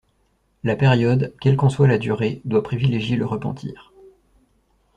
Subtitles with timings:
[0.63, 3.93] La période, quelle qu’en soit la durée, doit privilégier le repentir.